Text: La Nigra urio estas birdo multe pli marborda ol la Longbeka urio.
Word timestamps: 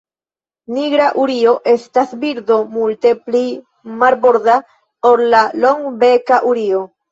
La 0.69 0.77
Nigra 0.77 1.09
urio 1.23 1.53
estas 1.73 2.15
birdo 2.23 2.57
multe 2.79 3.13
pli 3.27 3.43
marborda 4.01 4.59
ol 5.13 5.25
la 5.37 5.45
Longbeka 5.63 6.45
urio. 6.57 6.85